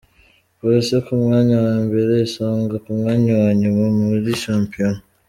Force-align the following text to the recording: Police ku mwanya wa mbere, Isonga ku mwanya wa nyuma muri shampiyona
Police 0.59 0.95
ku 1.05 1.11
mwanya 1.23 1.55
wa 1.65 1.75
mbere, 1.85 2.13
Isonga 2.27 2.75
ku 2.83 2.89
mwanya 2.99 3.31
wa 3.41 3.49
nyuma 3.59 3.85
muri 3.97 4.29
shampiyona 4.43 5.01